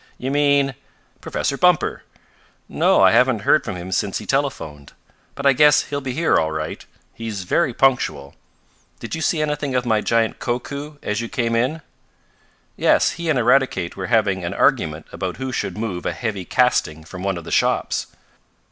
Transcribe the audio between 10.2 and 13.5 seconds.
Koku as you came in?" "Yes, he and